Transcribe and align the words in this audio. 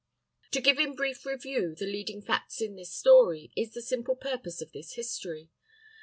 To 0.53 0.61
give 0.61 0.79
in 0.79 0.95
brief 0.95 1.27
review 1.27 1.75
the 1.75 1.85
leading 1.85 2.23
facts 2.23 2.59
in 2.59 2.75
this 2.75 2.91
story 2.91 3.51
is 3.55 3.75
the 3.75 3.83
simple 3.83 4.15
purpose 4.15 4.59
of 4.59 4.71
this 4.71 4.93
history. 4.93 5.51